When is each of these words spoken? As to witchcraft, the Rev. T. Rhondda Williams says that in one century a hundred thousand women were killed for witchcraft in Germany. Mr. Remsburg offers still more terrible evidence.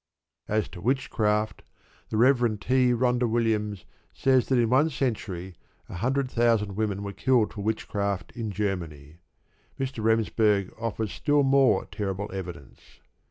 As 0.47 0.67
to 0.69 0.81
witchcraft, 0.81 1.61
the 2.09 2.17
Rev. 2.17 2.59
T. 2.59 2.91
Rhondda 2.91 3.27
Williams 3.29 3.85
says 4.11 4.47
that 4.47 4.57
in 4.57 4.71
one 4.71 4.89
century 4.89 5.53
a 5.89 5.93
hundred 5.93 6.31
thousand 6.31 6.75
women 6.75 7.03
were 7.03 7.13
killed 7.13 7.53
for 7.53 7.61
witchcraft 7.61 8.31
in 8.31 8.49
Germany. 8.49 9.17
Mr. 9.79 10.03
Remsburg 10.03 10.73
offers 10.81 11.11
still 11.13 11.43
more 11.43 11.85
terrible 11.85 12.31
evidence. 12.33 12.79